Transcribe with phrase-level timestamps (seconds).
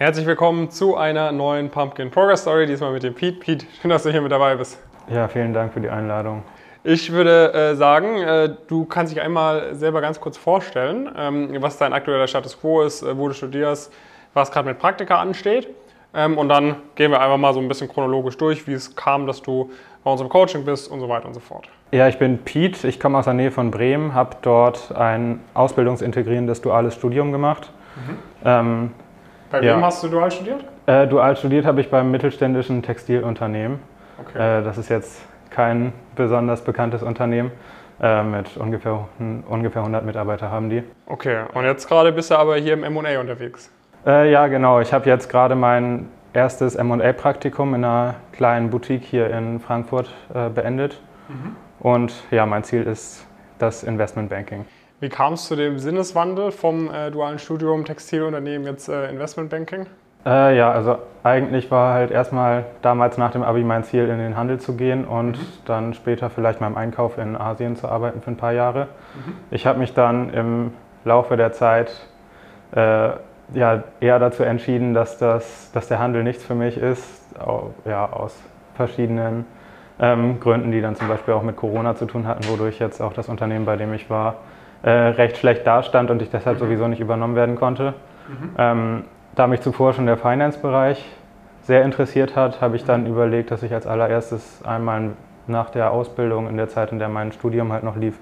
[0.00, 3.40] Herzlich willkommen zu einer neuen Pumpkin Progress Story, diesmal mit dem Pete.
[3.40, 4.80] Pete, schön, dass du hier mit dabei bist.
[5.12, 6.44] Ja, vielen Dank für die Einladung.
[6.84, 11.78] Ich würde äh, sagen, äh, du kannst dich einmal selber ganz kurz vorstellen, ähm, was
[11.78, 13.92] dein aktueller Status quo ist, äh, wo du studierst,
[14.34, 15.66] was gerade mit Praktika ansteht.
[16.14, 19.26] Ähm, und dann gehen wir einfach mal so ein bisschen chronologisch durch, wie es kam,
[19.26, 19.68] dass du
[20.04, 21.68] bei uns im Coaching bist und so weiter und so fort.
[21.90, 26.60] Ja, ich bin Pete, ich komme aus der Nähe von Bremen, habe dort ein ausbildungsintegrierendes
[26.60, 27.72] duales Studium gemacht.
[27.96, 28.18] Mhm.
[28.44, 28.90] Ähm,
[29.50, 29.80] bei wem ja.
[29.80, 30.64] hast du dual studiert?
[30.86, 33.78] Äh, dual studiert habe ich beim mittelständischen Textilunternehmen.
[34.20, 34.60] Okay.
[34.60, 37.50] Äh, das ist jetzt kein besonders bekanntes Unternehmen.
[38.00, 39.08] Äh, mit ungefähr,
[39.48, 40.84] ungefähr 100 Mitarbeiter haben die.
[41.06, 43.72] Okay, und jetzt gerade bist du aber hier im MA unterwegs?
[44.06, 44.80] Äh, ja, genau.
[44.80, 50.48] Ich habe jetzt gerade mein erstes MA-Praktikum in einer kleinen Boutique hier in Frankfurt äh,
[50.48, 51.00] beendet.
[51.28, 51.56] Mhm.
[51.80, 53.26] Und ja, mein Ziel ist
[53.58, 54.64] das Investmentbanking.
[55.00, 59.86] Wie kam es zu dem Sinneswandel vom äh, dualen Studium Textilunternehmen jetzt äh, Investmentbanking?
[60.26, 64.36] Äh, ja, also eigentlich war halt erstmal damals nach dem Abi mein Ziel, in den
[64.36, 65.46] Handel zu gehen und mhm.
[65.66, 68.88] dann später vielleicht mal im Einkauf in Asien zu arbeiten für ein paar Jahre.
[69.14, 69.34] Mhm.
[69.52, 70.72] Ich habe mich dann im
[71.04, 71.92] Laufe der Zeit
[72.72, 73.10] äh,
[73.54, 77.24] ja, eher dazu entschieden, dass, das, dass der Handel nichts für mich ist,
[77.86, 78.36] ja, aus
[78.74, 79.46] verschiedenen
[80.00, 83.12] ähm, Gründen, die dann zum Beispiel auch mit Corona zu tun hatten, wodurch jetzt auch
[83.12, 84.34] das Unternehmen, bei dem ich war,
[84.82, 86.64] äh, recht schlecht dastand und ich deshalb mhm.
[86.64, 87.94] sowieso nicht übernommen werden konnte.
[88.28, 88.50] Mhm.
[88.58, 89.04] Ähm,
[89.34, 91.04] da mich zuvor schon der Finance-Bereich
[91.62, 95.10] sehr interessiert hat, habe ich dann überlegt, dass ich als allererstes einmal
[95.46, 98.18] nach der Ausbildung, in der Zeit, in der mein Studium halt noch lief,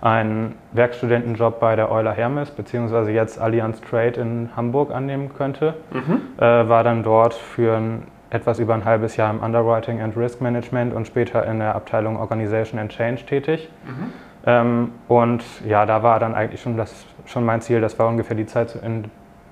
[0.00, 5.74] einen Werkstudentenjob bei der Euler Hermes beziehungsweise jetzt Allianz Trade in Hamburg annehmen könnte.
[5.92, 6.20] Mhm.
[6.38, 10.40] Äh, war dann dort für ein, etwas über ein halbes Jahr im Underwriting and Risk
[10.40, 13.68] Management und später in der Abteilung Organization and Change tätig.
[13.84, 14.12] Mhm.
[14.46, 18.36] Ähm, und ja, da war dann eigentlich schon, das, schon mein Ziel, das war ungefähr
[18.36, 19.10] die Zeit, in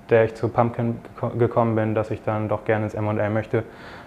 [0.09, 0.99] der ich zu Pumpkin
[1.37, 3.63] gekommen bin, dass ich dann doch gerne ins M&A möchte.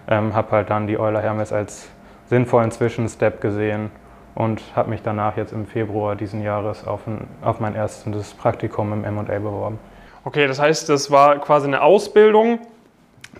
[0.08, 1.88] Ähm, habe halt dann die Euler Hermes als
[2.26, 3.90] sinnvollen Zwischenstep gesehen
[4.34, 8.92] und habe mich danach jetzt im Februar diesen Jahres auf, ein, auf mein erstes Praktikum
[8.92, 9.78] im M&A beworben.
[10.24, 12.60] Okay, das heißt, das war quasi eine Ausbildung,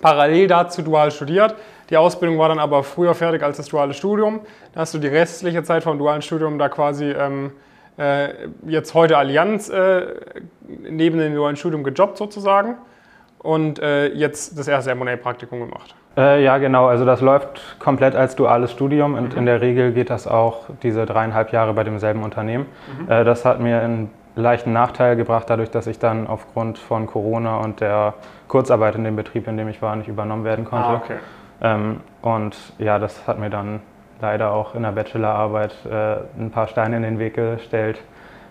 [0.01, 1.55] parallel dazu dual studiert.
[1.91, 4.41] Die Ausbildung war dann aber früher fertig als das duale Studium.
[4.73, 7.53] Da hast du die restliche Zeit vom dualen Studium da quasi ähm,
[7.99, 8.29] äh,
[8.67, 10.07] jetzt heute Allianz äh,
[10.89, 12.77] neben dem dualen Studium gejobbt sozusagen
[13.39, 15.95] und äh, jetzt das erste M&A-Praktikum gemacht.
[16.17, 16.87] Äh, ja, genau.
[16.87, 19.39] Also das läuft komplett als duales Studium und mhm.
[19.39, 22.67] in der Regel geht das auch diese dreieinhalb Jahre bei demselben Unternehmen.
[22.99, 23.11] Mhm.
[23.11, 27.59] Äh, das hat mir einen leichten Nachteil gebracht, dadurch, dass ich dann aufgrund von Corona
[27.59, 28.15] und der
[28.49, 30.89] Kurzarbeit in dem Betrieb, in dem ich war, nicht übernommen werden konnte.
[30.89, 31.17] Ah, okay.
[31.61, 33.81] Ähm, und ja, das hat mir dann
[34.21, 38.01] leider auch in der Bachelorarbeit äh, ein paar Steine in den Weg gestellt.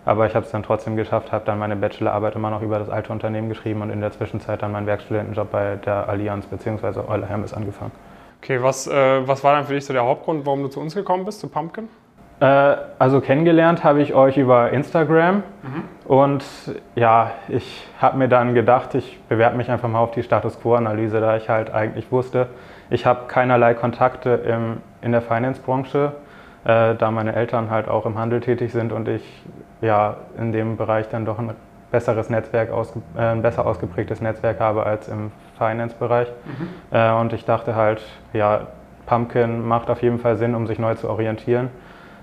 [0.04, 2.90] Aber ich habe es dann trotzdem geschafft, habe dann meine Bachelorarbeit immer noch über das
[2.90, 7.02] alte Unternehmen geschrieben und in der Zwischenzeit dann meinen Werkstudentenjob bei der Allianz bzw.
[7.08, 7.92] Euler Hermes angefangen.
[8.42, 10.96] Okay, was, äh, was war dann für dich so der Hauptgrund, warum du zu uns
[10.96, 11.88] gekommen bist, zu Pumpkin?
[12.42, 15.84] Äh, also kennengelernt habe ich euch über Instagram mhm.
[16.06, 16.44] und
[16.96, 21.22] ja, ich habe mir dann gedacht, ich bewerbe mich einfach mal auf die Status Quo-Analyse,
[21.22, 22.48] da ich halt eigentlich wusste,
[22.90, 26.14] ich habe keinerlei Kontakte im, in der Finance-Branche,
[26.64, 29.44] äh, da meine Eltern halt auch im Handel tätig sind und ich
[29.82, 31.52] ja in dem Bereich dann doch ein
[31.92, 36.28] besseres Netzwerk, ausge, äh, ein besser ausgeprägtes Netzwerk habe als im Finance-Bereich.
[36.46, 36.98] Mhm.
[36.98, 38.02] Äh, und ich dachte halt,
[38.34, 38.62] ja,
[39.06, 41.70] Pumpkin macht auf jeden Fall Sinn, um sich neu zu orientieren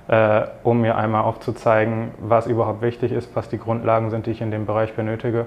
[0.09, 4.41] äh, um mir einmal aufzuzeigen, was überhaupt wichtig ist, was die Grundlagen sind, die ich
[4.41, 5.47] in dem Bereich benötige.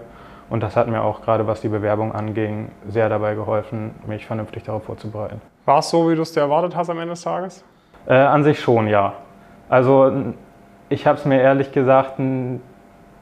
[0.49, 4.63] Und das hat mir auch gerade, was die Bewerbung anging, sehr dabei geholfen, mich vernünftig
[4.63, 5.41] darauf vorzubereiten.
[5.66, 7.63] War es so, wie du es dir erwartet hast am Ende des Tages?
[8.05, 9.13] Äh, an sich schon, ja.
[9.69, 10.11] Also
[10.89, 12.61] ich habe es mir ehrlich gesagt ein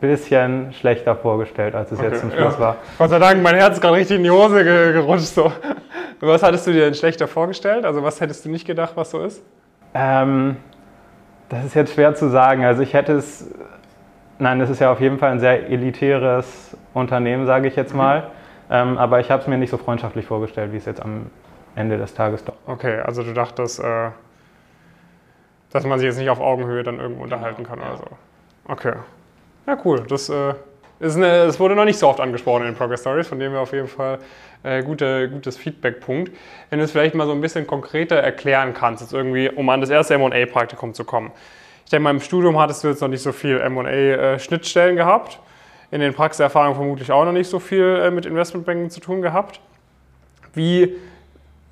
[0.02, 2.60] bisschen schlechter vorgestellt, als es okay, jetzt zum Schluss ja.
[2.60, 2.76] war.
[2.98, 5.26] Gott sei Dank, mein Herz ist gerade richtig in die Hose gerutscht.
[5.26, 5.52] So.
[6.22, 7.86] Was hattest du dir denn schlechter vorgestellt?
[7.86, 9.44] Also was hättest du nicht gedacht, was so ist?
[9.94, 10.58] Ähm,
[11.50, 12.64] das ist jetzt schwer zu sagen.
[12.64, 13.50] Also ich hätte es,
[14.38, 17.98] nein, das ist ja auf jeden Fall ein sehr elitäres Unternehmen, sage ich jetzt mhm.
[17.98, 18.20] mal.
[18.22, 18.26] Mhm.
[18.72, 21.32] Ähm, aber ich habe es mir nicht so freundschaftlich vorgestellt, wie es jetzt am
[21.76, 22.54] Ende des Tages doch.
[22.68, 24.12] Okay, also du dachtest, äh,
[25.72, 28.06] dass man sich jetzt nicht auf Augenhöhe dann irgendwo unterhalten kann oder so.
[28.68, 28.94] Okay.
[29.66, 30.04] Ja, cool.
[30.08, 30.54] Das äh,
[31.00, 33.72] es wurde noch nicht so oft angesprochen in den Progress Stories, von dem wir auf
[33.72, 34.20] jeden Fall
[34.64, 36.32] äh, gute, gutes Feedback-Punkt.
[36.70, 39.82] Wenn du es vielleicht mal so ein bisschen konkreter erklären kannst, jetzt irgendwie, um an
[39.82, 41.32] das erste MA-Praktikum zu kommen.
[41.86, 45.40] Ich denke mal, im Studium hattest du jetzt noch nicht so viel MA-Schnittstellen gehabt.
[45.92, 49.60] In den Praxiserfahrungen vermutlich auch noch nicht so viel äh, mit Investmentbanking zu tun gehabt.
[50.54, 50.98] Wie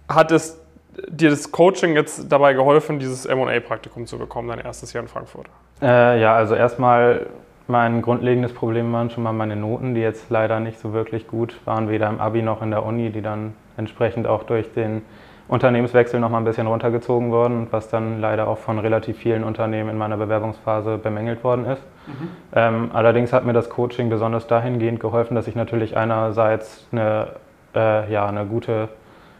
[0.08, 0.60] hat es
[1.08, 5.48] dir das Coaching jetzt dabei geholfen, dieses MA-Praktikum zu bekommen, dein erstes Jahr in Frankfurt?
[5.82, 7.28] Äh, ja, also erstmal
[7.68, 11.60] mein grundlegendes Problem waren schon mal meine Noten, die jetzt leider nicht so wirklich gut
[11.66, 15.02] waren, weder im Abi noch in der Uni, die dann entsprechend auch durch den
[15.48, 19.90] Unternehmenswechsel noch mal ein bisschen runtergezogen wurden, was dann leider auch von relativ vielen Unternehmen
[19.90, 21.82] in meiner Bewerbungsphase bemängelt worden ist.
[22.08, 22.30] Mhm.
[22.54, 27.28] Ähm, allerdings hat mir das Coaching besonders dahingehend geholfen, dass ich natürlich einerseits eine,
[27.76, 28.90] äh, ja, eine gute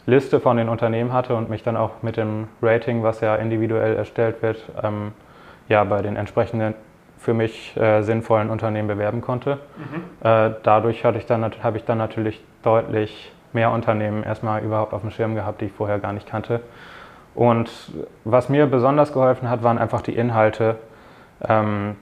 [0.06, 3.98] Liste von den Unternehmen hatte und mich dann auch mit dem Rating, was ja individuell
[3.98, 5.12] erstellt wird, ähm,
[5.68, 6.74] ja, bei den entsprechenden
[7.18, 9.60] für mich äh, sinnvollen Unternehmen bewerben konnte.
[9.78, 10.28] Mhm.
[10.28, 15.02] Äh, dadurch habe ich, dann, hab ich dann natürlich deutlich mehr Unternehmen erstmal überhaupt auf
[15.02, 16.62] dem Schirm gehabt, die ich vorher gar nicht kannte.
[17.34, 17.70] Und
[18.24, 20.78] was mir besonders geholfen hat, waren einfach die Inhalte,
[21.48, 21.96] ähm,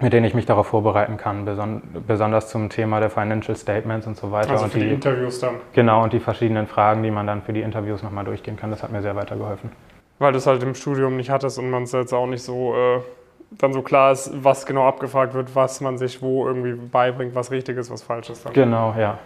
[0.00, 4.16] mit denen ich mich darauf vorbereiten kann, beson besonders zum Thema der Financial Statements und
[4.16, 4.50] so weiter.
[4.50, 5.56] Also für und die, die, Interviews dann.
[5.72, 8.82] Genau, und die verschiedenen Fragen, die man dann für die Interviews nochmal durchgehen kann, das
[8.82, 9.70] hat mir sehr weitergeholfen.
[10.18, 12.74] Weil du es halt im Studium nicht hattest und man es jetzt auch nicht so
[12.74, 13.00] äh,
[13.50, 17.50] dann so klar ist, was genau abgefragt wird, was man sich wo irgendwie beibringt, was
[17.50, 18.44] richtig ist, was falsch ist.
[18.44, 18.52] Dann.
[18.52, 19.18] Genau, ja.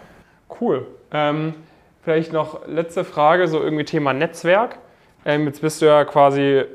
[0.59, 0.85] Cool.
[1.11, 1.53] Ähm,
[2.01, 4.77] vielleicht noch letzte Frage, so irgendwie Thema Netzwerk.
[5.25, 6.65] Ähm, jetzt bist du ja quasi, äh,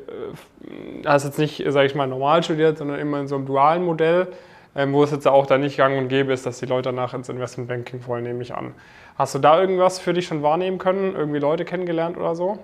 [1.06, 4.28] hast jetzt nicht, sage ich mal, normal studiert, sondern immer in so einem dualen Modell,
[4.76, 7.14] ähm, wo es jetzt auch da nicht gang und gäbe ist, dass die Leute danach
[7.14, 8.74] ins Investmentbanking wollen, nehme ich an.
[9.16, 11.14] Hast du da irgendwas für dich schon wahrnehmen können?
[11.14, 12.58] Irgendwie Leute kennengelernt oder so?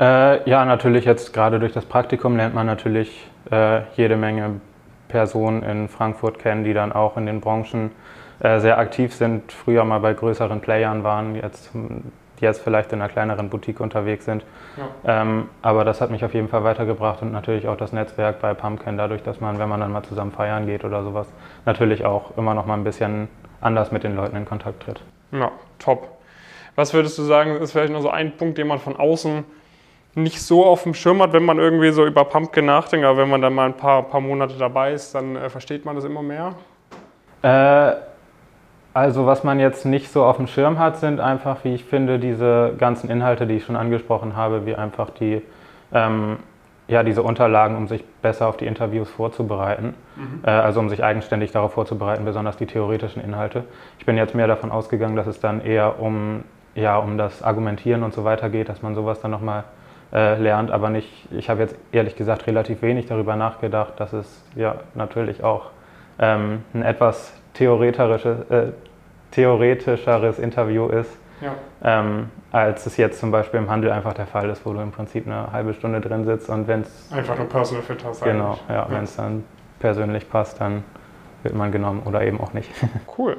[0.00, 4.60] Äh, ja, natürlich jetzt gerade durch das Praktikum lernt man natürlich äh, jede Menge
[5.08, 7.92] Personen in Frankfurt kennen, die dann auch in den Branchen
[8.40, 13.00] äh, sehr aktiv sind, früher mal bei größeren Playern waren, jetzt, die jetzt vielleicht in
[13.00, 14.42] einer kleineren Boutique unterwegs sind.
[14.76, 15.22] Ja.
[15.22, 18.54] Ähm, aber das hat mich auf jeden Fall weitergebracht und natürlich auch das Netzwerk bei
[18.54, 21.28] Pumpkin, dadurch, dass man, wenn man dann mal zusammen feiern geht oder sowas,
[21.66, 23.28] natürlich auch immer noch mal ein bisschen
[23.60, 25.00] anders mit den Leuten in Kontakt tritt.
[25.30, 26.08] Ja, top.
[26.74, 29.44] Was würdest du sagen, ist vielleicht noch so ein Punkt, den man von außen
[30.14, 33.30] nicht so auf dem Schirm hat, wenn man irgendwie so über Pumpkin nachdenkt, aber wenn
[33.30, 36.22] man dann mal ein paar, paar Monate dabei ist, dann äh, versteht man das immer
[36.22, 36.54] mehr?
[37.42, 37.94] Äh,
[38.94, 42.18] also was man jetzt nicht so auf dem Schirm hat, sind einfach, wie ich finde,
[42.18, 45.40] diese ganzen Inhalte, die ich schon angesprochen habe, wie einfach die,
[45.94, 46.36] ähm,
[46.88, 50.42] ja, diese Unterlagen, um sich besser auf die Interviews vorzubereiten, mhm.
[50.44, 53.64] äh, also um sich eigenständig darauf vorzubereiten, besonders die theoretischen Inhalte.
[53.98, 56.44] Ich bin jetzt mehr davon ausgegangen, dass es dann eher um,
[56.74, 59.64] ja, um das Argumentieren und so weiter geht, dass man sowas dann nochmal
[60.12, 64.44] äh, lernt, aber nicht, ich habe jetzt ehrlich gesagt relativ wenig darüber nachgedacht, dass es
[64.54, 65.70] ja natürlich auch
[66.18, 68.66] ähm, ein etwas äh,
[69.30, 71.10] theoretischeres Interview ist,
[71.40, 71.54] ja.
[71.82, 74.92] ähm, als es jetzt zum Beispiel im Handel einfach der Fall ist, wo du im
[74.92, 77.10] Prinzip eine halbe Stunde drin sitzt und wenn es...
[77.10, 78.22] Einfach nur Personal Fit hast.
[78.22, 78.86] Genau, ja, ja.
[78.90, 79.44] wenn es dann
[79.78, 80.84] persönlich passt, dann
[81.42, 82.70] wird man genommen oder eben auch nicht.
[83.18, 83.36] Cool.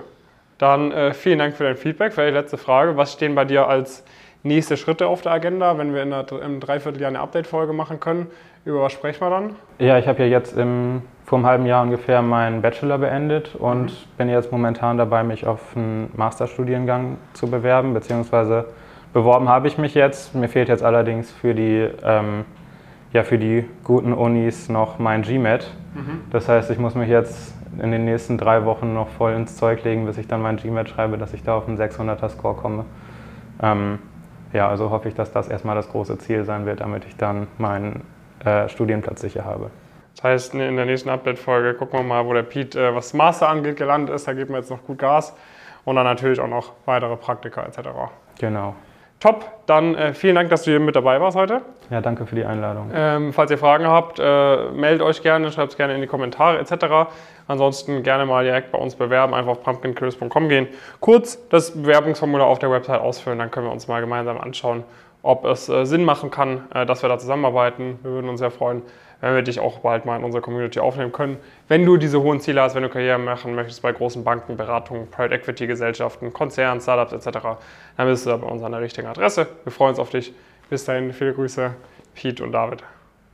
[0.59, 2.13] Dann äh, vielen Dank für dein Feedback.
[2.13, 2.95] Vielleicht letzte Frage.
[2.95, 4.05] Was stehen bei dir als
[4.43, 8.27] nächste Schritte auf der Agenda, wenn wir in einer, im Dreivierteljahr eine Update-Folge machen können?
[8.65, 9.55] Über was sprechen wir dann?
[9.79, 13.85] Ja, ich habe ja jetzt im, vor einem halben Jahr ungefähr meinen Bachelor beendet und
[13.85, 14.17] mhm.
[14.17, 18.65] bin jetzt momentan dabei, mich auf einen Masterstudiengang zu bewerben, beziehungsweise
[19.11, 20.33] beworben habe ich mich jetzt.
[20.35, 22.45] Mir fehlt jetzt allerdings für die, ähm,
[23.11, 25.69] ja, für die guten Unis noch mein GMAT.
[25.93, 26.21] Mhm.
[26.31, 29.83] Das heißt, ich muss mich jetzt in den nächsten drei Wochen noch voll ins Zeug
[29.83, 32.85] legen, bis ich dann mein GMAT schreibe, dass ich da auf einen 600er Score komme.
[33.61, 33.99] Ähm,
[34.53, 37.47] ja, also hoffe ich, dass das erstmal das große Ziel sein wird, damit ich dann
[37.57, 38.03] meinen
[38.45, 39.71] äh, Studienplatz sicher habe.
[40.15, 43.49] Das heißt, in der nächsten Update-Folge gucken wir mal, wo der Pete, äh, was Master
[43.49, 44.27] angeht, gelandet ist.
[44.27, 45.35] Da geben wir jetzt noch gut Gas.
[45.85, 47.79] Und dann natürlich auch noch weitere Praktika etc.
[48.39, 48.75] Genau.
[49.23, 51.61] Top, dann äh, vielen Dank, dass du hier mit dabei warst heute.
[51.89, 52.91] Ja, danke für die Einladung.
[52.93, 56.59] Ähm, falls ihr Fragen habt, äh, meldet euch gerne, schreibt es gerne in die Kommentare
[56.59, 57.09] etc.
[57.47, 60.67] Ansonsten gerne mal direkt bei uns bewerben, einfach auf pumpkincurious.com gehen.
[60.99, 64.83] Kurz das Bewerbungsformular auf der Website ausfüllen, dann können wir uns mal gemeinsam anschauen,
[65.21, 67.99] ob es äh, Sinn machen kann, äh, dass wir da zusammenarbeiten.
[68.03, 68.81] Wir würden uns sehr freuen,
[69.23, 71.37] wenn wir dich auch bald mal in unsere Community aufnehmen können.
[71.69, 75.09] Wenn du diese hohen Ziele hast, wenn du Karriere machen möchtest bei großen Banken, Beratungen,
[75.09, 77.39] Private Equity Gesellschaften, Konzernen, Startups etc.,
[77.95, 79.47] dann bist du da bei uns an der richtigen Adresse.
[79.63, 80.33] Wir freuen uns auf dich.
[80.69, 81.73] Bis dahin, viele Grüße,
[82.15, 82.83] Pete und David.